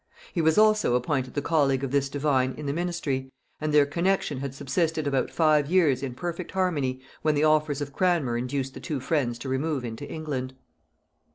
He 0.33 0.41
was 0.41 0.57
also 0.57 0.95
appointed 0.95 1.35
the 1.35 1.43
colleague 1.43 1.83
of 1.83 1.91
this 1.91 2.09
divine 2.09 2.53
in 2.57 2.65
the 2.65 2.73
ministry, 2.73 3.31
and 3.59 3.71
their 3.71 3.85
connexion 3.85 4.39
had 4.39 4.55
subsisted 4.55 5.05
about 5.05 5.29
five 5.29 5.69
years 5.69 6.01
in 6.01 6.15
perfect 6.15 6.53
harmony 6.53 7.01
when 7.21 7.35
the 7.35 7.43
offers 7.43 7.81
of 7.81 7.93
Cranmer 7.93 8.35
induced 8.35 8.73
the 8.73 8.79
two 8.79 8.99
friends 8.99 9.37
to 9.37 9.47
remove 9.47 9.85
into 9.85 10.09
England. 10.11 10.55